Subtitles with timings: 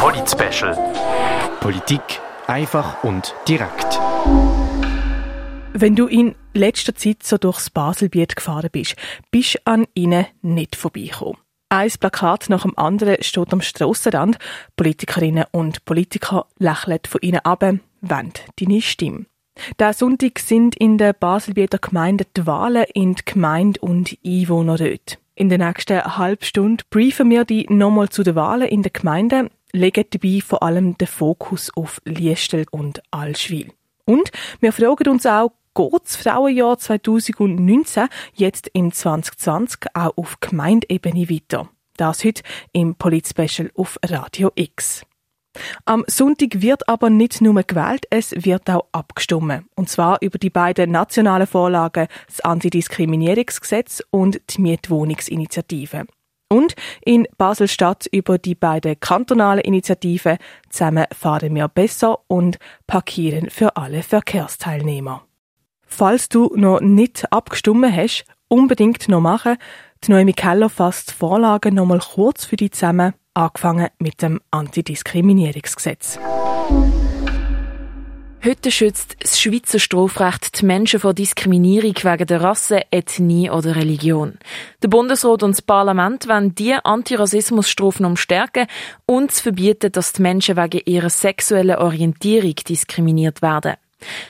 [0.00, 0.74] Polit-Special.
[1.60, 2.00] Politik
[2.46, 4.00] einfach und direkt.
[5.74, 8.96] Wenn du in letzter Zeit so durchs Baselbiet gefahren bist,
[9.30, 11.36] bist du an ihnen nicht vorbeigekommen.
[11.68, 14.38] Ein Plakat nach dem anderen steht am Strassenrand.
[14.74, 19.26] Politikerinnen und Politiker lächeln von ihnen ab, wollen deine Stimme.
[19.78, 25.18] Der Sonntag sind in der Baselbieter Gemeinde die Wahlen in die Gemeinde und Einwohner dort.
[25.34, 29.50] In der nächsten halben Stunde briefen wir die nochmal zu den Wahlen in der Gemeinde,
[29.72, 33.72] legen dabei vor allem den Fokus auf Liestel und Allschwil.
[34.04, 41.30] Und wir fragen uns auch, geht das Frauenjahr 2019 jetzt im 2020 auch auf Gemeindeebene
[41.30, 41.68] weiter?
[41.96, 45.04] Das heute im Polit-Special auf Radio X.
[45.84, 49.64] Am Sonntag wird aber nicht nur gewählt, es wird auch abgestimmt.
[49.74, 56.06] Und zwar über die beiden nationalen Vorlagen, das Antidiskriminierungsgesetz und die Mietwohnungsinitiative.
[56.52, 63.76] Und in Basel-Stadt über die beiden kantonalen Initiativen Zusammen fahren wir besser und Parkieren für
[63.76, 65.24] alle Verkehrsteilnehmer.
[65.86, 69.56] Falls du noch nicht abgestimmt hast, unbedingt noch machen.
[70.04, 74.40] Die Noemi Keller fasst die Vorlagen noch mal kurz für die zusammen, angefangen mit dem
[74.50, 76.18] Antidiskriminierungsgesetz.
[78.42, 84.38] Heute schützt das Schweizer Strafrecht die Menschen vor Diskriminierung wegen der Rasse, Ethnie oder Religion.
[84.82, 88.66] Der Bundesrat und das Parlament wollen diese Antirassismusstrafen stärken
[89.04, 93.74] und verbieten, dass die Menschen wegen ihrer sexuellen Orientierung diskriminiert werden.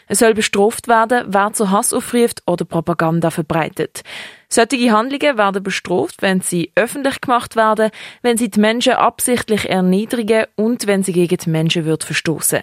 [0.06, 4.02] Es soll bestraft werden, wer zu Hass aufruft oder Propaganda verbreitet.
[4.48, 7.90] Solche Handlungen werden bestraft, wenn sie öffentlich gemacht werden,
[8.22, 12.62] wenn sie die Menschen absichtlich erniedrigen und wenn sie gegen die Menschenwürde verstoßen.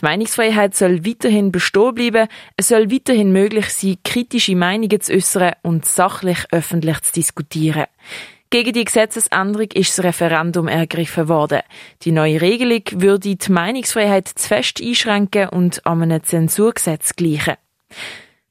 [0.00, 2.28] Die Meinungsfreiheit soll weiterhin bestehen bleiben.
[2.56, 7.86] Es soll weiterhin möglich sein, kritische Meinungen zu äußern und sachlich öffentlich zu diskutieren.
[8.50, 11.60] Gegen die Gesetzesänderung ist das Referendum ergriffen worden.
[12.02, 17.56] Die neue Regelung würde die Meinungsfreiheit zu fest einschränken und an einem Zensurgesetz gleichen.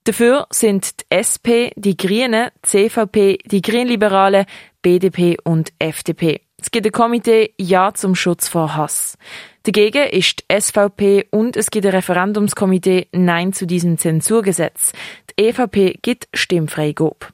[0.03, 4.45] Dafür sind die SP, die Grünen, CVP, die Grünliberalen,
[4.83, 6.41] BDP und FDP.
[6.61, 9.17] Es gibt ein Komitee Ja zum Schutz vor Hass.
[9.63, 14.93] Dagegen ist die SVP und es gibt ein Referendumskomitee Nein zu diesem Zensurgesetz.
[15.31, 17.27] Die EVP gibt Stimmfreigabe.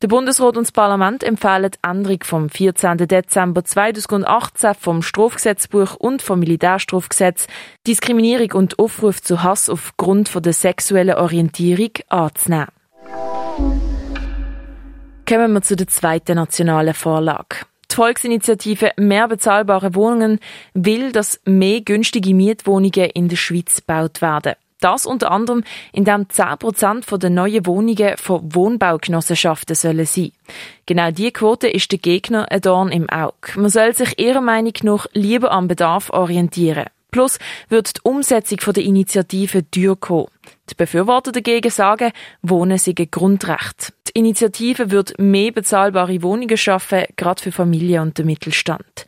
[0.00, 2.98] Der Bundesrat und das Parlament empfehlen die Änderung vom 14.
[2.98, 7.48] Dezember 2018 vom Strafgesetzbuch und vom Militärstrafgesetz,
[7.84, 12.68] Diskriminierung und Aufruf zu Hass aufgrund der sexuellen Orientierung anzunehmen.
[15.28, 17.66] Kommen wir zu der zweiten nationalen Vorlage.
[17.90, 20.38] Die Volksinitiative Mehr bezahlbare Wohnungen
[20.74, 24.54] will, dass mehr günstige Mietwohnungen in der Schweiz gebaut werden.
[24.80, 30.32] Das unter anderem, indem 10% der neuen Wohnungen von Wohnbaugenossenschaften sollen sein.
[30.86, 33.34] Genau diese Quote ist der Gegner ein Dorn im Auge.
[33.56, 36.86] Man soll sich ihrer Meinung nach lieber am Bedarf orientieren.
[37.10, 37.38] Plus
[37.68, 40.28] wird die Umsetzung der Initiative teuer kommen.
[40.70, 42.12] Die Befürworter dagegen sagen,
[42.42, 43.94] Wohnen sei ein Grundrecht.
[44.08, 49.06] Die Initiative wird mehr bezahlbare Wohnungen schaffen, gerade für Familien und den Mittelstand.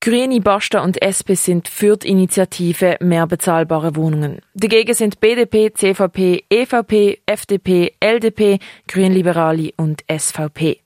[0.00, 4.40] Grüne, Basta und SP sind für die Initiative mehr bezahlbare Wohnungen.
[4.54, 10.80] Dagegen sind BDP, CVP, EVP, FDP, LDP, Grünliberale und SVP.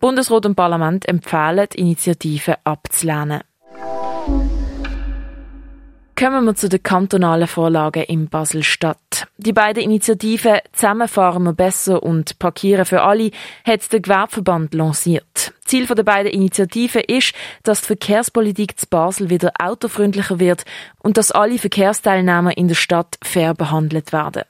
[0.00, 3.42] Bundesrat und Parlament empfehlen, die Initiative abzulehnen.
[6.18, 9.28] Kommen wir zu den kantonalen Vorlagen in Basel-Stadt.
[9.36, 13.30] Die beiden Initiativen Zusammenfahren wir besser und Parkieren für alle
[13.64, 15.52] hat der Gewerbeverband lanciert.
[15.66, 20.64] Ziel der beiden Initiativen ist, dass die Verkehrspolitik zu Basel wieder autofreundlicher wird
[20.98, 24.42] und dass alle Verkehrsteilnehmer in der Stadt fair behandelt werden.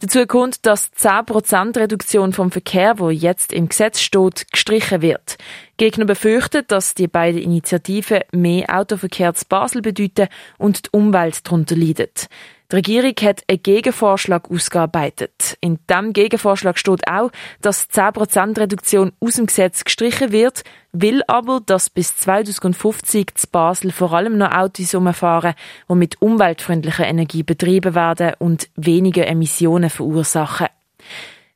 [0.00, 5.36] Dazu kommt, dass die 10% Reduktion vom Verkehr, wo jetzt im Gesetz steht, gestrichen wird.
[5.76, 11.76] Gegner befürchten, dass die beiden Initiativen mehr Autoverkehr zu Basel bedeuten und die Umwelt darunter
[11.76, 12.28] leidet.
[12.70, 15.56] Die Regierung hat einen Gegenvorschlag ausgearbeitet.
[15.62, 17.30] In diesem Gegenvorschlag steht auch,
[17.62, 23.46] dass die 10% Reduktion aus dem Gesetz gestrichen wird, will aber, dass bis 2050 zu
[23.46, 25.54] Basel vor allem noch Autos umfahren,
[25.88, 30.66] die mit umweltfreundlicher Energie betrieben werden und weniger Emissionen verursachen.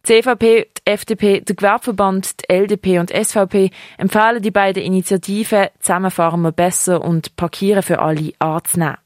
[0.07, 5.67] Die CVP, die FDP, der Gewerbeverband, die LDP und die SVP empfehlen die beiden Initiativen
[5.79, 8.97] Zusammenfahren wir besser und Parkieren für alle anzunehmen.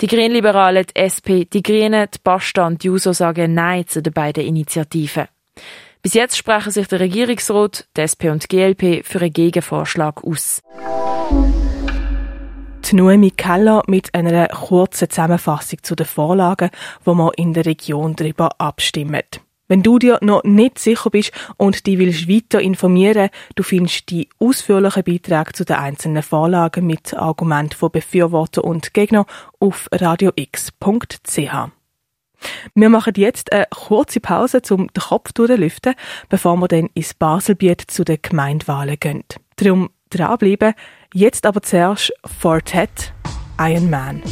[0.00, 4.12] Die Grünliberalen, die SP, die Grünen, die Basta und die JUSO sagen Nein zu den
[4.12, 5.28] beiden Initiativen.
[6.02, 10.62] Bis jetzt sprechen sich der Regierungsrat, die SP und die GLP für einen Gegenvorschlag aus.
[12.84, 16.70] Die Noemi Keller mit einer kurzen Zusammenfassung zu den Vorlagen,
[17.04, 19.40] wo man in der Region darüber abstimmt.
[19.68, 24.28] Wenn du dir noch nicht sicher bist und dich willst weiter informieren, du findest die
[24.38, 29.26] ausführlichen Beiträge zu den einzelnen Vorlagen mit Argumenten von Befürworter und Gegner
[29.58, 31.38] auf radiox.ch.
[32.74, 35.94] Wir machen jetzt eine kurze Pause, um den Kopf durchzulüften,
[36.28, 39.24] bevor wir dann ins Baselbiet zu den Gemeindewahlen gehen.
[39.56, 40.74] Darum dranbleiben.
[41.14, 43.12] Jetzt aber zuerst Fortet,
[43.58, 44.22] Iron Man.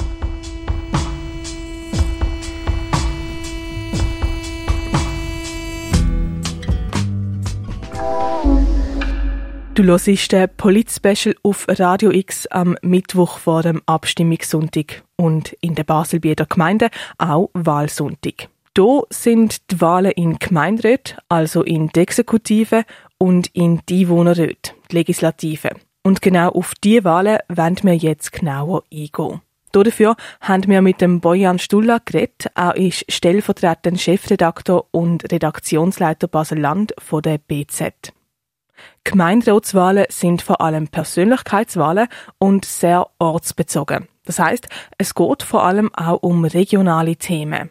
[9.75, 15.82] Du hörst den Polit-Special auf Radio X am Mittwoch vor dem Abstimmungssonntag und in der
[15.82, 18.50] Baselbieter Gemeinde auch Wahlsonntag.
[18.76, 22.85] Hier sind die Wahlen in Gemeinderäte, also in die Exekutive
[23.19, 25.71] und in die Einwohnerräte, die Legislative.
[26.05, 29.41] Und genau auf diese Wahlen wollen wir jetzt genauer eingehen.
[29.73, 32.47] Dafür haben wir mit dem Bojan Stulla geredet.
[32.55, 38.12] Er ist stellvertretender Chefredaktor und Redaktionsleiter Basel-Land von der BZ.
[39.05, 44.09] Gemeinderatswahlen sind vor allem Persönlichkeitswahlen und sehr ortsbezogen.
[44.25, 44.69] Das heißt,
[44.99, 47.71] es geht vor allem auch um regionale Themen.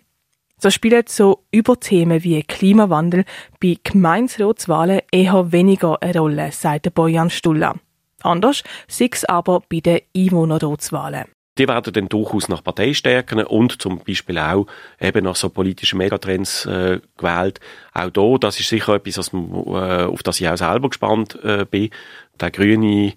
[0.58, 3.26] So spielen so Überthemen wie Klimawandel
[3.60, 7.76] bei Gemeinderatswahlen eher weniger eine Rolle, sagt Bojan Stulla.
[8.22, 11.26] Anders sieht es aber bei den Einwohnerratswahlen.
[11.58, 14.66] Die werden dann durchaus nach Parteistärken und zum Beispiel auch
[15.00, 17.60] eben nach so politischen Megatrends äh, gewählt.
[17.94, 21.66] Auch da, das ist sicher etwas, was äh, auf das ich auch selber gespannt äh,
[21.70, 21.92] bin.
[22.40, 23.14] Der grüne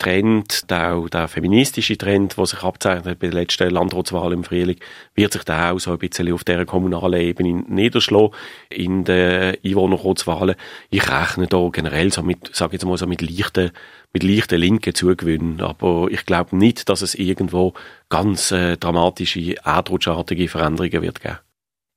[0.00, 4.78] Trend, der, der feministische Trend, der sich abzeichnet bei der letzten Landratswahl im Frühling,
[5.14, 8.30] wird sich da auch so ein bisschen auf dieser kommunalen Ebene niederschlagen
[8.70, 10.56] in den Einwohnerratswahlen.
[10.88, 13.72] Ich rechne da generell so mit, sage jetzt mal so mit leichten,
[14.12, 17.74] mit leichten linken Zugewinnen, aber ich glaube nicht, dass es irgendwo
[18.08, 21.38] ganz äh, dramatische, erdrutschartige Veränderungen wird geben.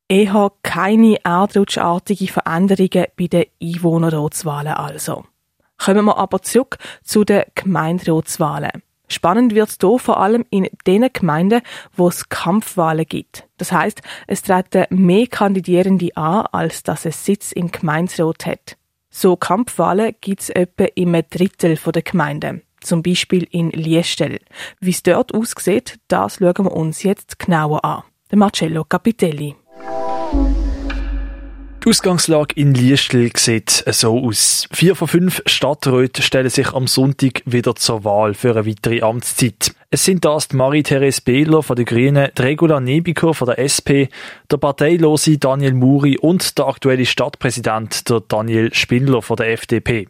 [0.09, 5.23] Eher keine erdrutschartige Veränderungen bei den Einwohnerratswahlen also.
[5.83, 8.83] Kommen wir aber zurück zu den Gemeinderatswahlen.
[9.09, 11.61] Spannend wird es hier vor allem in den Gemeinden,
[11.93, 13.49] wo es Kampfwahlen gibt.
[13.57, 18.77] Das heißt, es treten mehr Kandidierende an, als dass es Sitz im Gemeinderat hat.
[19.09, 22.61] So Kampfwahlen gibt es etwa im Drittel der Gemeinden.
[22.79, 24.39] Zum Beispiel in Liestel.
[24.79, 28.03] Wie es dort aussieht, das schauen wir uns jetzt genauer an.
[28.31, 29.57] Der Marcello Capitelli.
[31.83, 34.69] Die Ausgangslage in Liestel sieht so aus.
[34.71, 39.75] Vier von fünf Stadträten stellen sich am Sonntag wieder zur Wahl für eine weitere Amtszeit.
[39.89, 44.07] Es sind das Marie-Therese Behler von den Grünen, die Regula Nebiker von der SP,
[44.49, 50.07] der parteilose Daniel Muri und der aktuelle Stadtpräsident, der Daniel Spindler von der FDP.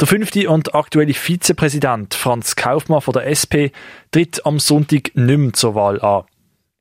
[0.00, 3.76] Der fünfte und aktuelle Vizepräsident Franz Kaufmann von der SP
[4.10, 6.24] tritt am Sonntag nicht mehr zur Wahl an.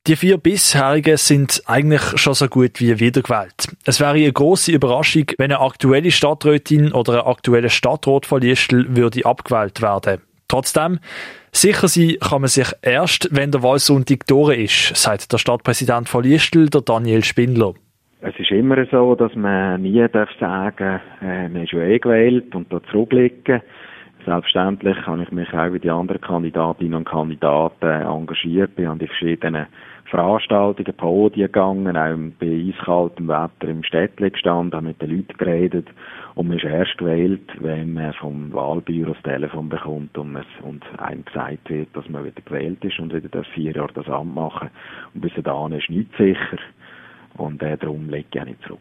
[0.07, 3.75] Die vier bisherigen sind eigentlich schon so gut wie wiedergewählt.
[3.85, 8.95] Es wäre eine große Überraschung, wenn eine aktuelle Stadträtin oder ein aktueller Stadtrat von Liestel
[8.95, 10.21] würde abgewählt werden.
[10.47, 10.99] Trotzdem,
[11.51, 16.23] sicher sein kann man sich erst, wenn der Wahlsonntag durch ist, sagt der Stadtpräsident von
[16.23, 17.73] Liestel, der Daniel Spindler.
[18.21, 22.55] Es ist immer so, dass man nie darf sagen, äh, man ist ja eh gewählt
[22.55, 23.61] und da zurückblicken.
[24.23, 29.07] Selbstverständlich habe ich mich auch wie die anderen Kandidatinnen und Kandidaten engagiert, bin an die
[29.07, 29.67] verschiedenen
[30.09, 35.87] Veranstaltungen, Podien gegangen, auch bei eiskaltem Wetter im Städtchen gestanden, mit den Leuten geredet
[36.35, 40.83] und man ist erst gewählt, wenn man vom Wahlbüro das Telefon bekommt und, man, und
[40.99, 44.35] einem gesagt wird, dass man wieder gewählt ist und wieder das vier Jahre das Amt
[44.35, 44.69] machen
[45.13, 46.57] und bis dahin ist nichts sicher
[47.35, 48.79] und äh, darum lege ich auch nicht zurück.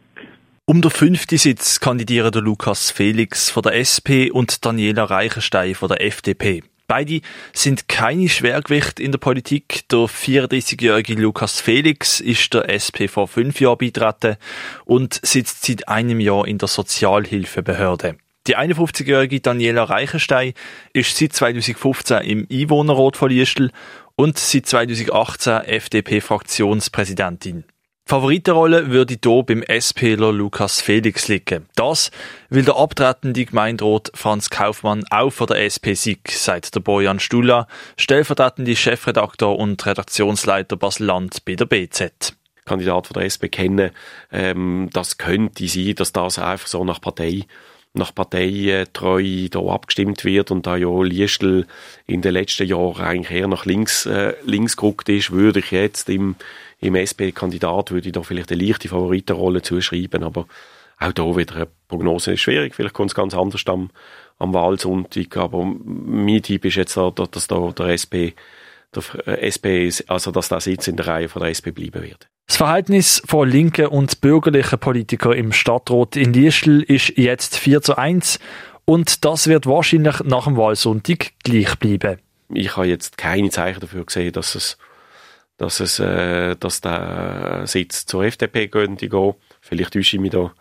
[0.69, 5.89] Um den fünften Sitz kandidieren der Lukas Felix von der SP und Daniela Reichenstein von
[5.89, 6.63] der FDP.
[6.89, 7.21] Beide
[7.53, 9.89] sind keine Schwergewicht in der Politik.
[9.91, 14.37] Der 34-jährige Lukas Felix ist der SP vor fünf Jahren beitreten
[14.85, 18.17] und sitzt seit einem Jahr in der Sozialhilfebehörde.
[18.47, 20.53] Die 51-jährige Daniela Reichenstein
[20.93, 23.73] ist seit 2015 im Einwohnerrat von Liestel
[24.15, 27.65] und seit 2018 FDP-Fraktionspräsidentin.
[28.09, 31.67] Favoritenrolle würde hier beim SPler Lukas Felix liegen.
[31.75, 32.13] Das,
[32.51, 37.67] weil der abtretende Gemeinderat Franz Kaufmann auch von der SP sieg, sagt der Bojan Stula,
[37.97, 42.37] stellvertretende Chefredaktor und Redaktionsleiter Basel-Land bei der BZ.
[42.65, 43.91] Kandidat von der SP kennen,
[44.31, 47.47] ähm, das könnte sein, dass das einfach so nach Partei
[47.97, 51.67] nach Parteitreu hier abgestimmt wird und da ja Liestl
[52.07, 56.09] in den letzten Jahren eigentlich eher nach links, äh, links geguckt ist, würde ich jetzt
[56.11, 56.37] im
[56.87, 60.47] im SP-Kandidat würde ich da vielleicht eine leichte Favoritenrolle zuschreiben, aber
[60.99, 62.75] auch da wieder eine Prognose ist schwierig.
[62.75, 63.91] Vielleicht kommt es ganz anders am,
[64.39, 68.33] am Wahlsonntag, aber mein Tipp ist jetzt, da, dass da der SP,
[68.95, 72.29] der SP, also dass der Sitz in der Reihe von der SP bleiben wird.
[72.47, 77.99] Das Verhältnis von linken und bürgerlichen Politikern im Stadtrat in Liestel ist jetzt 4 zu
[77.99, 78.39] 1
[78.85, 82.21] und das wird wahrscheinlich nach dem Wahlsonntag gleich bleiben.
[82.55, 84.79] Ich habe jetzt keine Zeichen dafür gesehen, dass es,
[85.57, 89.35] dass es, äh, dass der Sitz zur FDP könnte gehen.
[89.61, 90.53] Vielleicht täusche ich mich da.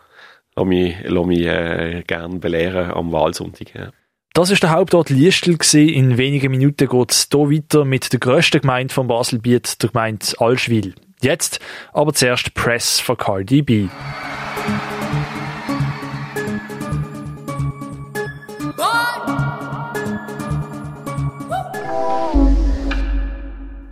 [0.56, 3.74] Lass mich, lass mich äh, gerne belehren am Wahlsonntag.
[3.74, 3.90] Ja.
[4.32, 8.60] Das ist der Hauptort Liestel In wenigen Minuten geht es hier weiter mit der grössten
[8.60, 10.94] Gemeinde von Baselbiet, der Gemeinde Alschwil.
[11.22, 11.60] Jetzt
[11.92, 13.88] aber zuerst Press für Cardi B.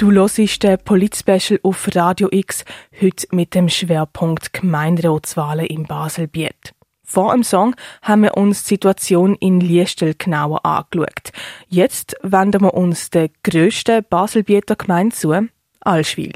[0.05, 2.67] Du hörst den Polit-Special auf Radio X,
[3.01, 6.75] heute mit dem Schwerpunkt Gemeinderatswahlen in Baselbiet.
[7.03, 11.33] Vor dem Song haben wir uns die Situation in Liestel genauer angeschaut.
[11.69, 15.49] Jetzt wenden wir uns der grössten Baselbieter Gemeinde zu,
[15.81, 16.33] Alschwil.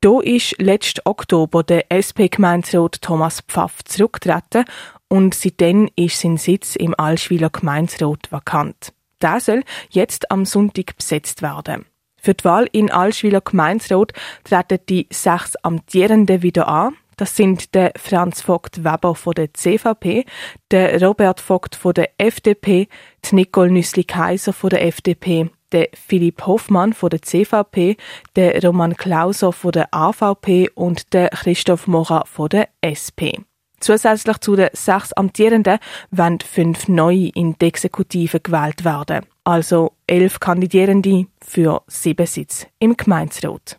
[0.00, 4.64] Da ist letzten Oktober der SP-Gemeinderat Thomas Pfaff zurückgetreten
[5.08, 8.94] und seitdem ist sein Sitz im Alschwiler Gemeinderat vakant.
[9.20, 11.84] Der soll jetzt am Sonntag besetzt werden.
[12.26, 16.96] Für die Wahl in Alschwiler Gemeinderat treten die sechs Amtierenden wieder an.
[17.16, 20.24] Das sind der Franz Vogt Weber von der CVP,
[20.72, 22.88] der Robert Vogt von der FDP,
[23.24, 27.96] die Nicole Nüssli-Kaiser von der FDP, der Philipp Hoffmann von der CVP,
[28.34, 33.38] der Roman Klauser von der AVP und der Christoph Mora von der SP.
[33.78, 35.78] Zusätzlich zu den sechs Amtierenden
[36.10, 42.96] werden fünf neue in die Exekutive gewählt werden also elf Kandidierende für sieben Sitze im
[42.96, 43.78] Gemeinderat.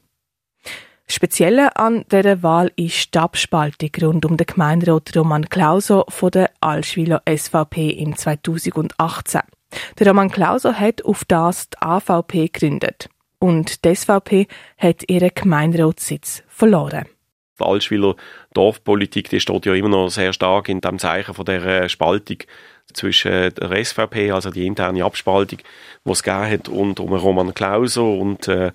[1.09, 6.51] Spezielle an dieser Wahl ist die Abspaltung rund um den Gemeinderat Roman Klauser von der
[6.59, 9.41] Allschwiler SVP im 2018.
[9.99, 13.09] Der Roman Klauser hat auf das die AVP gegründet
[13.39, 14.47] und die SVP
[14.77, 17.05] hat ihren Gemeinderatssitz verloren.
[17.59, 18.15] Die Allschwiler
[18.53, 22.37] Dorfpolitik die steht ja immer noch sehr stark in dem Zeichen von der Spaltung
[22.93, 25.59] zwischen der SVP, also die interne Abspaltung,
[26.05, 28.71] die es gegeben hat, und um Roman Klauser und äh,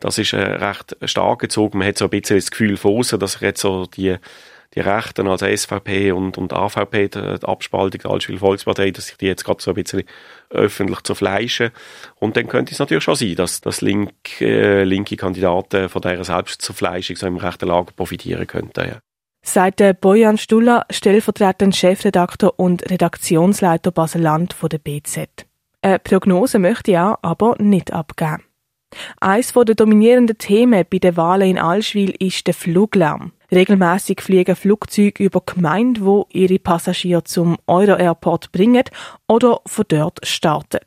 [0.00, 1.78] das ist äh, recht stark gezogen.
[1.78, 4.16] Man hat so ein bisschen das Gefühl von außen, dass jetzt so die
[4.74, 9.26] die Rechten, also SVP und, und AVP, die, Abspaltung der Altschwil Volkspartei, dass sich die
[9.26, 10.04] jetzt gerade so ein bisschen
[10.50, 11.70] öffentlich zerfleischen.
[12.16, 16.24] Und dann könnte es natürlich schon sein, dass, dass link, äh, linke Kandidaten von dieser
[16.24, 18.88] Selbstzerfleischung so im rechten Lager profitieren könnten.
[18.88, 19.11] Ja
[19.42, 25.46] sagt der Bojan Stuller, stellvertretender Chefredakteur und Redaktionsleiter Baseland von der BZ.
[25.82, 28.44] Eine Prognose möchte er aber nicht abgeben.
[29.20, 33.32] Eines der dominierenden Themen bei den Wahlen in Allschwil ist der Fluglärm.
[33.50, 38.84] Regelmäßig fliegen Flugzeuge über Gemeinden, wo ihre Passagiere zum Euro-Airport bringen
[39.28, 40.80] oder von dort starten.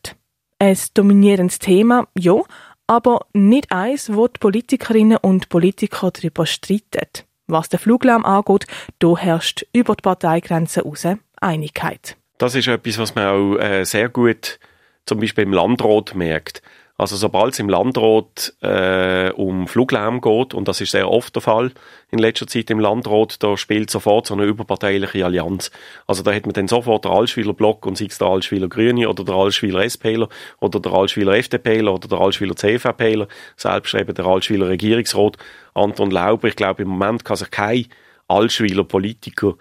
[0.60, 2.42] Ein dominierendes Thema, ja,
[2.88, 7.26] aber nicht eins, wo die Politikerinnen und Politiker darüber streiten.
[7.48, 8.66] Was den Fluglärm angeht,
[9.00, 11.06] da herrscht über die Parteigrenzen heraus
[11.40, 12.18] Einigkeit.
[12.38, 14.60] Das ist etwas, was man auch äh, sehr gut
[15.06, 16.62] zum Beispiel im Landrat merkt.
[16.98, 21.42] Also sobald es im Landrat äh, um Fluglärm geht, und das ist sehr oft der
[21.42, 21.72] Fall
[22.10, 25.72] in letzter Zeit im Landrat, da spielt sofort so eine überparteiliche Allianz.
[26.08, 29.10] Also da hat man dann sofort der Allschwiler Block und sei es der Allschwiler Grüne
[29.10, 30.30] oder der Allschwiler SPler
[30.62, 35.36] oder der Allschwiler FDPler oder der Allschwiler CVPler, selbst eben der Allschwiler Regierungsrat
[35.74, 36.48] Anton Lauber.
[36.48, 37.88] Ich glaube, im Moment kann sich kein
[38.30, 39.56] Allschwiler Politiker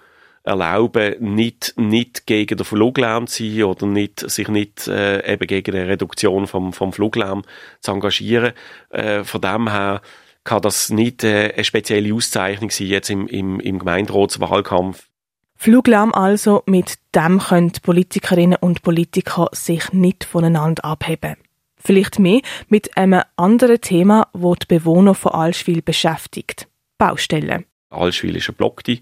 [0.45, 5.75] erlauben, nicht, nicht gegen den Fluglärm zu sein oder nicht, sich nicht äh, eben gegen
[5.75, 7.43] eine Reduktion vom, vom Fluglärm
[7.81, 8.53] zu engagieren.
[8.91, 10.03] Äh, von dem her
[10.45, 15.09] kann das nicht äh, eine spezielle Auszeichnung sein jetzt im, im, im Gemeinderatswahlkampf.
[15.57, 21.37] Fluglärm also, mit dem können Politikerinnen und Politiker sich nicht voneinander abheben.
[21.77, 26.69] Vielleicht mehr mit einem anderen Thema, das die Bewohner von Allschwil beschäftigt.
[26.99, 27.65] Baustellen.
[27.89, 28.99] Allschwil ist eine blockte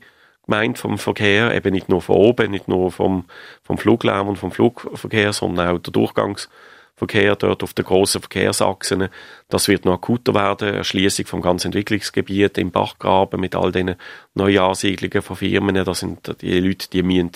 [0.46, 3.24] gemeint vom Verkehr, eben nicht nur von oben, nicht nur vom,
[3.62, 9.08] vom Fluglärm und vom Flugverkehr, sondern auch der Durchgangsverkehr dort auf den grossen Verkehrsachsen.
[9.48, 10.74] Das wird noch akuter werden.
[10.74, 13.96] Erschließung vom ganzen Entwicklungsgebiet im Bachgraben mit all diesen
[14.34, 15.84] Neuansiedlungen von Firmen.
[15.84, 17.32] Das sind die Leute, die müssen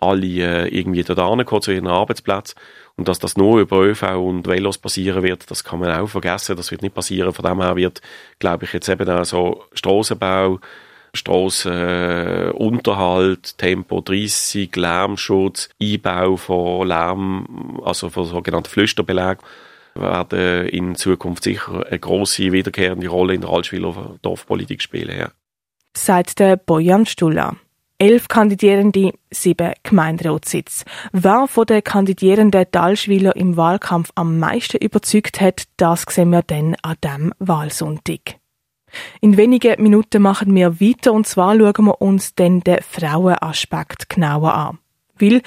[0.00, 2.56] alle äh, irgendwie dort ankommen zu ihren Arbeitsplätzen.
[2.96, 6.56] Und dass das nur über ÖV und Velos passieren wird, das kann man auch vergessen.
[6.56, 7.32] Das wird nicht passieren.
[7.32, 8.00] Von dem her wird,
[8.40, 10.58] glaube ich, jetzt eben auch so Strassenbau,
[11.18, 19.44] Strassenunterhalt, äh, Tempo 30, Lärmschutz, Einbau von Lärm, also von sogenannten Flüsterbelägen,
[19.94, 25.18] werden in Zukunft sicher eine grosse wiederkehrende Rolle in der Altschwiler Dorfpolitik spielen.
[25.18, 25.30] Ja.
[25.96, 27.56] Seit der Bojan Stulla.
[28.00, 30.84] Elf Kandidierende, sieben Gemeinderatssitz.
[31.12, 36.76] Wer von den kandidierenden Dalschwiler im Wahlkampf am meisten überzeugt hat, das sehen wir dann
[36.82, 38.36] an diesem Wahlsonntag.
[39.20, 44.54] In wenigen Minuten machen wir weiter und zwar schauen wir uns dann den Frauenaspekt genauer
[44.54, 44.78] an.
[45.18, 45.42] Weil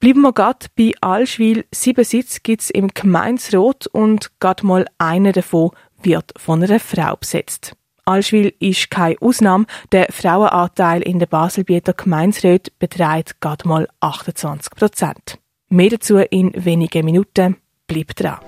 [0.00, 5.70] bleiben wir gerade bei Alschwil, sieben Sitze gibt's im Gemeinsrat und gerade mal einer davon
[6.02, 7.74] wird von einer Frau besetzt.
[8.04, 9.66] Alschwil ist keine Ausnahme.
[9.92, 15.38] Der Frauenanteil in der Baselbieter Gemeinsrat beträgt gerade mal 28 Prozent.
[15.68, 17.56] Mehr dazu in wenigen Minuten.
[17.86, 18.38] Bleibt dran.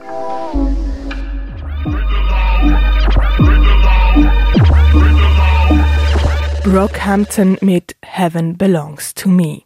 [6.62, 9.62] Brockhampton mit Heaven Belongs to Me.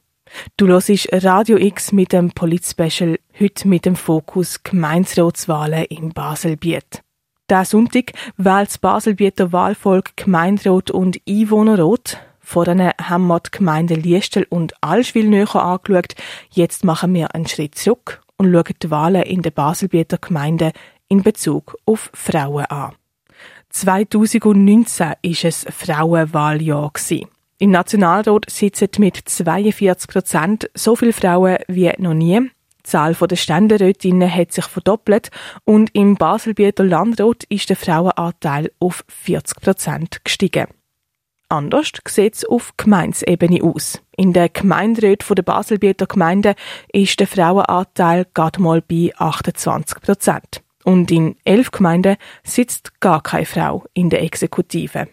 [0.57, 7.03] Du hörst Radio X mit dem Polit-Special, heute mit dem Fokus Gemeinsratswahlen in Baselbiet.
[7.51, 12.21] Der Sonntag wählt das Baselbieter Wahlvolk Gemeinderat und Einwohnerrat.
[12.39, 16.15] Vorhin haben wir die Gemeinden Liestel und Allschwil näher angeschaut.
[16.51, 20.71] Jetzt machen wir einen Schritt zurück und schauen die Wahlen in den Baselbieter Gemeinden
[21.09, 22.95] in Bezug auf Frauen an.
[23.75, 26.93] 2019 war es Frauenwahljahr.
[27.59, 32.39] Im Nationalrat sitzen mit 42 Prozent so viele Frauen wie noch nie.
[32.41, 35.31] Die Zahl der Ständerätinnen hat sich verdoppelt
[35.65, 40.69] und im Baselbieter Landrat ist der Frauenanteil auf 40 Prozent gestiegen.
[41.49, 44.01] Anders sieht es auf Gemeindesebene aus.
[44.17, 46.55] In der Gemeinderat der Baselbieter Gemeinde
[46.93, 50.64] ist der Frauenanteil gerade mal bei 28 Prozent.
[50.85, 55.09] Und in elf Gemeinden sitzt gar keine Frau in der Exekutive.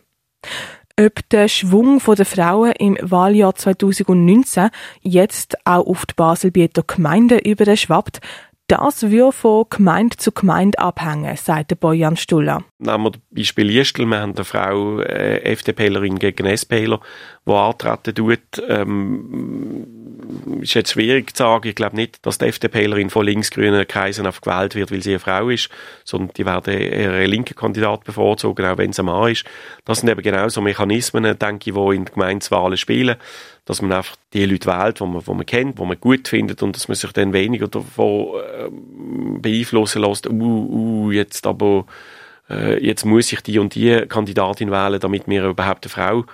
[1.00, 4.70] Ob der Schwung der Frauen im Wahljahr 2019
[5.02, 8.20] jetzt auch auf die Baselbieter Gemeinde überschwappt,
[8.72, 12.64] das würde von Gemeinde zu Gemeinde abhängen, sagt der Bojan Stuller.
[12.80, 14.06] Nehmen wir das Beispiel Liestel.
[14.06, 17.02] Wir haben eine Frau, äh, FDPlerin gegen SPler,
[17.46, 18.40] die antreten tut.
[18.68, 19.88] Ähm,
[20.62, 21.68] ist jetzt schwierig zu sagen.
[21.68, 25.50] Ich glaube nicht, dass die FDPlerin von linksgrünen Kreisen gewählt wird, weil sie eine Frau
[25.50, 25.70] ist,
[26.04, 29.46] sondern die werden einen linken Kandidat bevorzugen, auch wenn es ein Mann ist.
[29.86, 33.18] Das sind eben genau so Mechanismen, denke ich, die in Gemeinswahlen spielen
[33.66, 36.64] dass man einfach die Leute wählt, die man, die man kennt, die man gut findet
[36.64, 38.70] und dass man sich dann weniger davon äh,
[39.40, 41.86] beeinflussen lässt, uh, uh, jetzt aber
[42.50, 46.26] äh, jetzt muss ich die und die Kandidatin wählen, damit wir überhaupt eine Frau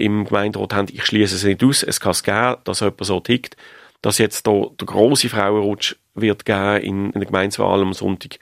[0.00, 0.88] im Gemeinderat haben.
[0.90, 1.82] Ich schließe es nicht aus.
[1.82, 3.56] Es kann es geben, dass jemand so tickt,
[4.02, 8.38] dass jetzt da der große Frauenrutsch wird geben in, in der Gemeinswahl am Sonntag.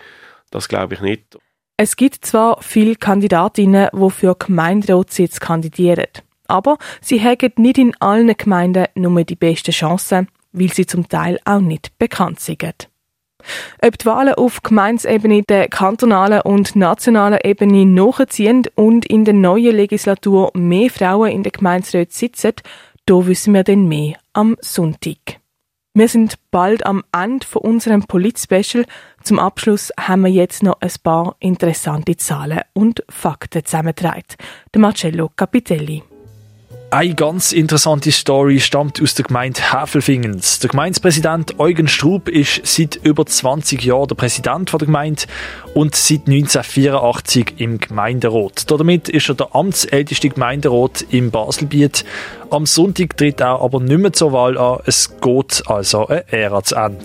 [0.50, 1.38] Das glaube ich nicht.
[1.76, 6.08] Es gibt zwar viele Kandidatinnen, die für Gemeinderatssitz kandidieren.
[6.48, 11.38] Aber sie haben nicht in allen Gemeinden nur die besten Chancen, weil sie zum Teil
[11.44, 12.88] auch nicht bekannt sind.
[13.84, 19.74] Ob die Wahlen auf Gemeinsebene, der kantonalen und nationalen Ebene nachziehen und in der neuen
[19.74, 22.54] Legislatur mehr Frauen in den Gemeinsräten sitzen,
[23.06, 25.40] da wissen wir dann mehr am Sonntag.
[25.94, 28.84] Wir sind bald am Ende von unserem Polit-Special.
[29.24, 34.36] Zum Abschluss haben wir jetzt noch ein paar interessante Zahlen und Fakten zusammengetragen.
[34.72, 36.04] Der Marcello Capitelli.
[36.90, 40.58] Eine ganz interessante Story stammt aus der Gemeinde Häfelfingens.
[40.60, 45.24] Der Gemeindepräsident Eugen Strub ist seit über 20 Jahren der Präsident der Gemeinde
[45.74, 48.70] und seit 1984 im Gemeinderat.
[48.70, 52.06] Damit ist er der amtsälteste Gemeinderat im Baselbiet.
[52.48, 54.78] Am Sonntag tritt er aber nicht mehr zur Wahl an.
[54.86, 57.04] Es geht also ein Ära zu Ende.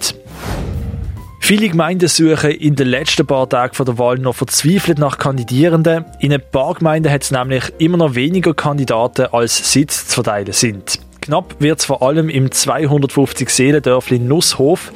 [1.45, 6.05] Viele Gemeinden suchen in den letzten paar Tagen vor der Wahl noch verzweifelt nach Kandidierenden.
[6.19, 10.53] In ein paar Gemeinden hat es nämlich immer noch weniger Kandidaten als Sitz zu verteilen
[10.53, 11.01] sind.
[11.21, 14.93] Knapp wird es vor allem im 250 Seelendörfli Nusshof.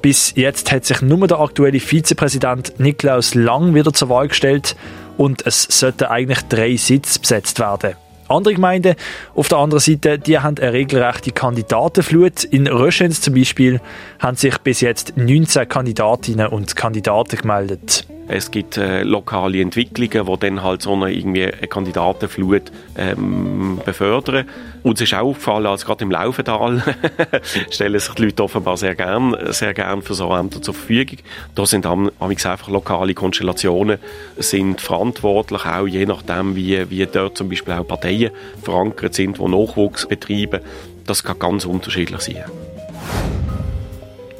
[0.00, 4.76] Bis jetzt hat sich nur der aktuelle Vizepräsident Niklaus Lang wieder zur Wahl gestellt
[5.18, 7.96] und es sollten eigentlich drei Sitze besetzt werden.
[8.30, 8.94] Andere Gemeinden
[9.34, 12.44] auf der anderen Seite, die haben eine regelrechte Kandidatenflut.
[12.44, 13.80] In Röschens zum Beispiel
[14.20, 18.06] haben sich bis jetzt 19 Kandidatinnen und Kandidaten gemeldet.
[18.32, 24.48] Es gibt äh, lokale Entwicklungen, die dann halt so eine, irgendwie eine Kandidatenflut ähm, befördern.
[24.84, 26.80] Uns ist auch aufgefallen, als gerade im Laufental
[27.70, 31.18] stellen sich die Leute offenbar sehr gern, sehr gern für so Ämter zur Verfügung.
[31.56, 33.98] Da sind einfach lokale Konstellationen
[34.38, 38.30] sind verantwortlich, auch je nachdem, wie, wie dort zum Beispiel auch Parteien
[38.62, 40.60] verankert sind, die Nachwuchs betreiben.
[41.04, 42.44] Das kann ganz unterschiedlich sein.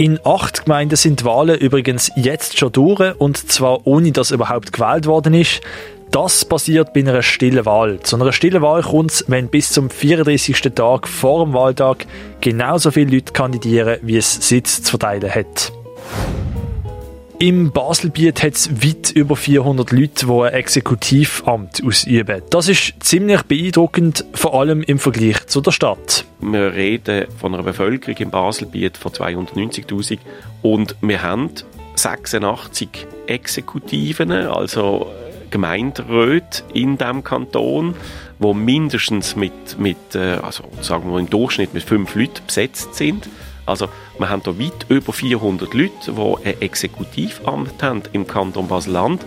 [0.00, 5.04] In acht Gemeinden sind Wahlen übrigens jetzt schon durch und zwar ohne dass überhaupt gewählt
[5.04, 5.60] worden ist.
[6.10, 8.00] Das passiert bei einer stillen Wahl.
[8.00, 10.58] Zu einer stillen Wahl kommt es, wenn bis zum 34.
[10.74, 12.06] Tag vor dem Wahltag
[12.40, 15.70] genauso viele Leute kandidieren, wie es Sitz zu verteilen hat.
[17.42, 22.42] Im Baselbiet hat es weit über 400 Leute, die ein Exekutivamt ausüben.
[22.50, 26.26] Das ist ziemlich beeindruckend, vor allem im Vergleich zu der Stadt.
[26.40, 30.18] Wir reden von einer Bevölkerung im Baselbiet von 290.000
[30.61, 31.48] und wir haben
[31.94, 35.11] 86 Exekutiven, also
[35.50, 37.94] Gemeinderäte in dem Kanton,
[38.38, 43.31] wo mindestens mit, mit äh, also sagen wir im Durchschnitt mit fünf Leuten besetzt sind.
[43.70, 49.24] Also wir haben hier weit über 400 Leute, die ein Exekutivamt haben im Kanton Basel-Land.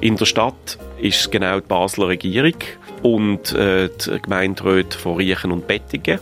[0.00, 2.56] In der Stadt ist es genau die Basler Regierung
[3.02, 6.18] und äh, die Gemeinderäte von Riechen und Bettingen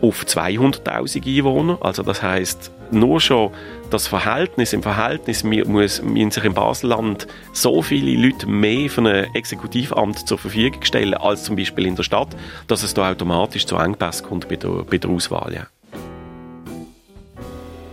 [0.00, 1.78] auf 200.000 Einwohner.
[1.80, 3.50] Also das heißt nur schon
[3.90, 10.26] das Verhältnis, im Verhältnis müssen sich im Baselland so viele Leute mehr für ein Exekutivamt
[10.28, 12.36] zur Verfügung stellen, als zum Beispiel in der Stadt,
[12.68, 15.52] dass es da automatisch zu Engpässen kommt bei der, bei der Auswahl.
[15.54, 15.66] Ja.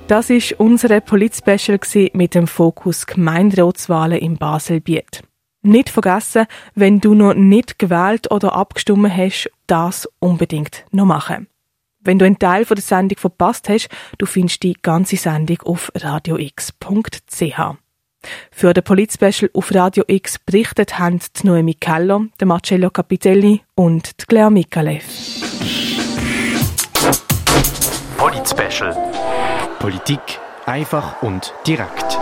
[0.07, 1.79] Das ist unsere Polit-Special
[2.13, 5.21] mit dem Fokus Gemeinderatswahlen im Baselbiet.
[5.63, 11.47] Nicht vergessen, wenn du noch nicht gewählt oder abgestimmt hast, das unbedingt noch machen.
[11.99, 17.59] Wenn du einen Teil der Sendung verpasst hast, du findest die ganze Sendung auf radiox.ch.
[18.51, 24.21] Für den Polit-Special auf Radio X berichtet haben die Noemi Keller, der Marcello Capitelli und
[24.21, 25.03] die Claire Mikalev.
[28.17, 28.95] Polit-Special.
[29.88, 32.19] Politik einfach und direkt.